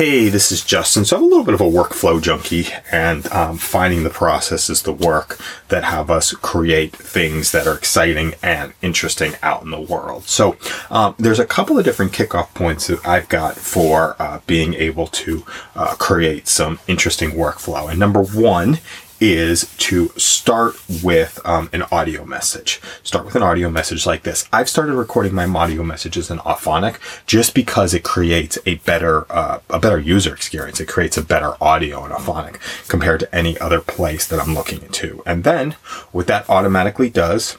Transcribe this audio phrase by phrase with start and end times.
[0.00, 1.04] Hey, this is Justin.
[1.04, 4.94] So I'm a little bit of a workflow junkie and um, finding the processes, the
[4.94, 5.38] work
[5.68, 10.24] that have us create things that are exciting and interesting out in the world.
[10.24, 10.56] So
[10.90, 15.06] um, there's a couple of different kickoff points that I've got for uh, being able
[15.08, 15.44] to
[15.76, 17.90] uh, create some interesting workflow.
[17.90, 18.78] And number one
[19.20, 22.80] is to start with um, an audio message.
[23.02, 24.48] Start with an audio message like this.
[24.52, 26.96] I've started recording my audio messages in Auphonic
[27.26, 30.80] just because it creates a better uh, a better user experience.
[30.80, 34.82] It creates a better audio in Auphonic compared to any other place that I'm looking
[34.82, 35.22] into.
[35.26, 35.72] And then
[36.12, 37.58] what that automatically does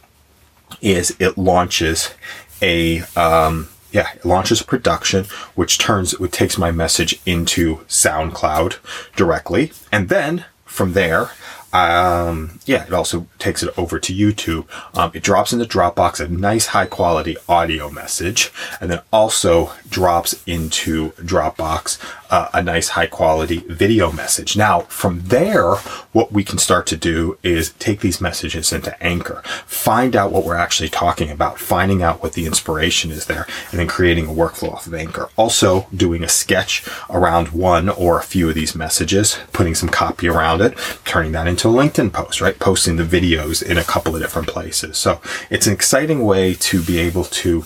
[0.81, 2.13] is it launches
[2.61, 8.77] a um, yeah, it launches production, which turns, it takes my message into SoundCloud
[9.15, 9.73] directly.
[9.91, 11.31] And then from there,
[11.73, 14.65] um, yeah, it also takes it over to YouTube.
[14.97, 20.41] Um, it drops into Dropbox a nice high quality audio message, and then also drops
[20.45, 21.97] into Dropbox
[22.31, 24.55] uh, a nice high quality video message.
[24.55, 25.75] Now, from there,
[26.13, 30.45] what we can start to do is take these messages into Anchor, find out what
[30.45, 34.33] we're actually talking about, finding out what the inspiration is there, and then creating a
[34.33, 35.29] workflow off of Anchor.
[35.35, 40.27] Also, doing a sketch around one or a few of these messages, putting some copy
[40.29, 42.57] around it, turning that into a LinkedIn post, right?
[42.57, 44.97] Posting the videos in a couple of different places.
[44.97, 47.65] So it's an exciting way to be able to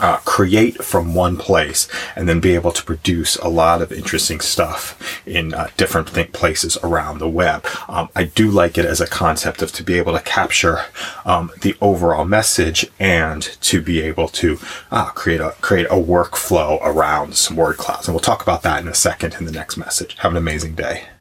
[0.00, 4.40] uh, create from one place and then be able to produce a lot of interesting
[4.40, 7.64] stuff in uh, different th- places around the web.
[7.88, 10.84] Um, I do like it as a concept of to be able to capture
[11.24, 14.58] um, the overall message and to be able to
[14.90, 18.08] uh, create a create a workflow around some word clouds.
[18.08, 20.16] And we'll talk about that in a second in the next message.
[20.18, 21.04] Have an amazing day.